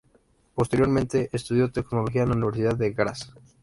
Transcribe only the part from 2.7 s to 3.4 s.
de Graz.